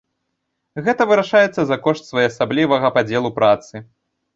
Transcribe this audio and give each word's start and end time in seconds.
Гэта 0.87 1.07
вырашаецца 1.11 1.61
за 1.75 1.79
кошт 1.85 2.03
своеасаблівага 2.13 2.87
падзелу 3.01 3.29
працы. 3.41 3.89